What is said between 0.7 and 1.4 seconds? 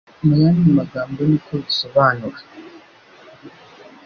magambo